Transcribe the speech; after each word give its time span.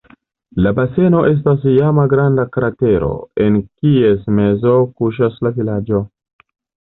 La 0.67 0.69
baseno 0.77 1.19
estas 1.31 1.65
iama 1.71 2.05
granda 2.13 2.45
kratero, 2.55 3.11
en 3.45 3.59
kies 3.83 4.25
mezo 4.39 4.73
kuŝas 5.03 5.37
la 5.49 5.53
vilaĝo. 5.59 6.01